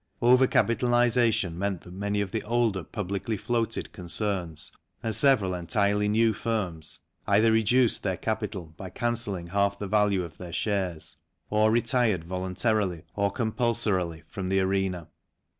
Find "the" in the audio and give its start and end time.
2.31-2.41, 9.77-9.87, 14.49-14.59